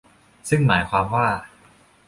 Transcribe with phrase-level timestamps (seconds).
[0.49, 1.27] ซึ่งหมายความว่า